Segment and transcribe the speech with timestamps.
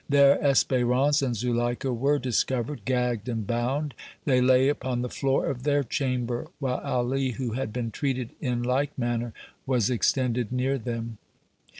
[0.09, 3.93] There Espérance and Zuleika were discovered gagged and bound;
[4.25, 8.63] they lay upon the floor of their chamber, while Ali, who had been treated in
[8.63, 9.31] like manner,
[9.67, 11.19] was extended near them.